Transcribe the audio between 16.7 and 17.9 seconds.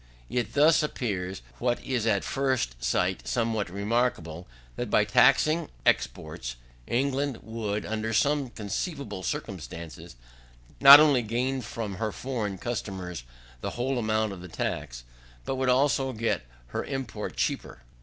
imports cheaper.